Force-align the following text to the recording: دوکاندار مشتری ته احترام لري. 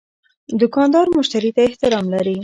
دوکاندار 0.61 1.05
مشتری 1.17 1.51
ته 1.55 1.61
احترام 1.67 2.05
لري. 2.13 2.37